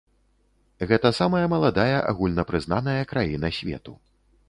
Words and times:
Гэта 0.91 1.11
самая 1.19 1.43
маладая 1.53 1.97
агульнапрызнаная 2.09 3.01
краіна 3.15 3.57
свету. 3.63 3.93